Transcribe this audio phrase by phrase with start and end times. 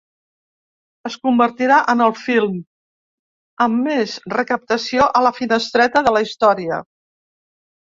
[1.09, 2.55] Es convertirà en el film
[3.67, 6.83] amb més recaptació a finestreta de la història.